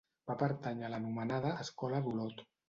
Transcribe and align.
Va 0.29 0.35
pertànyer 0.43 0.87
a 0.87 0.89
l'anomenada 0.93 1.53
Escola 1.67 2.01
d'Olot. 2.09 2.43